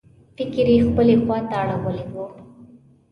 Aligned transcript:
فکر 0.35 0.65
یې 0.73 0.79
خپلې 0.87 1.15
خواته 1.23 1.55
اړولی 1.61 2.05
و. 2.13 2.15